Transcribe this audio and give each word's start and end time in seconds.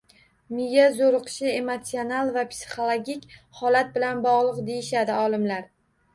Miya 0.59 0.85
zo‘riqishi 0.95 1.45
emotsional 1.57 2.31
va 2.39 2.45
psixologik 2.55 3.29
holat 3.61 3.93
bilan 4.01 4.25
bog‘liq, 4.27 4.65
deyishadi 4.73 5.21
olimlar. 5.29 5.71